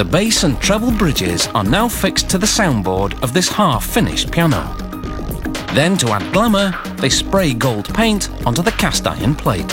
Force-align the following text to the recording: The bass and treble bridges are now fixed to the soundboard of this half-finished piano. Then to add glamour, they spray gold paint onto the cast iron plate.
The 0.00 0.04
bass 0.06 0.44
and 0.44 0.58
treble 0.58 0.92
bridges 0.92 1.46
are 1.48 1.62
now 1.62 1.86
fixed 1.86 2.30
to 2.30 2.38
the 2.38 2.46
soundboard 2.46 3.22
of 3.22 3.34
this 3.34 3.50
half-finished 3.50 4.32
piano. 4.32 4.74
Then 5.74 5.98
to 5.98 6.12
add 6.12 6.32
glamour, 6.32 6.72
they 6.96 7.10
spray 7.10 7.52
gold 7.52 7.92
paint 7.92 8.30
onto 8.46 8.62
the 8.62 8.72
cast 8.72 9.06
iron 9.06 9.34
plate. 9.34 9.70